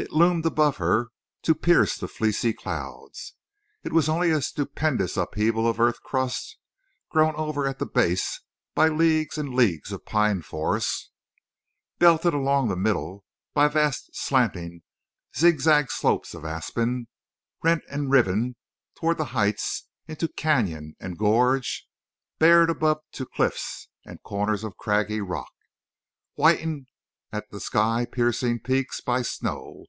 It 0.00 0.12
loomed 0.12 0.46
above 0.46 0.76
her 0.76 1.08
to 1.42 1.56
pierce 1.56 1.98
the 1.98 2.06
fleecy 2.06 2.52
clouds. 2.52 3.34
It 3.82 3.92
was 3.92 4.08
only 4.08 4.30
a 4.30 4.40
stupendous 4.40 5.16
upheaval 5.16 5.66
of 5.66 5.80
earth 5.80 6.00
crust, 6.04 6.56
grown 7.10 7.34
over 7.34 7.66
at 7.66 7.80
the 7.80 7.84
base 7.84 8.40
by 8.76 8.90
leagues 8.90 9.36
and 9.38 9.52
leagues 9.56 9.90
of 9.90 10.04
pine 10.06 10.42
forest, 10.42 11.10
belted 11.98 12.32
along 12.32 12.68
the 12.68 12.76
middle 12.76 13.24
by 13.54 13.66
vast 13.66 14.10
slanting 14.14 14.82
zigzag 15.36 15.90
slopes 15.90 16.32
of 16.32 16.44
aspen, 16.44 17.08
rent 17.64 17.82
and 17.90 18.08
riven 18.12 18.54
toward 18.94 19.18
the 19.18 19.24
heights 19.34 19.88
into 20.06 20.28
canyon 20.28 20.94
and 21.00 21.18
gorge, 21.18 21.88
bared 22.38 22.70
above 22.70 23.00
to 23.14 23.26
cliffs 23.26 23.88
and 24.06 24.22
corners 24.22 24.62
of 24.62 24.76
craggy 24.76 25.20
rock, 25.20 25.50
whitened 26.36 26.86
at 27.30 27.50
the 27.50 27.60
sky 27.60 28.06
piercing 28.10 28.58
peaks 28.58 29.02
by 29.02 29.20
snow. 29.20 29.84